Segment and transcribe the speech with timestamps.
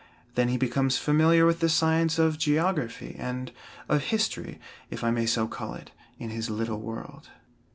[0.33, 3.51] Then he becomes familiar with the science of geography and
[3.87, 7.29] of history, if I may so call it, in his little world.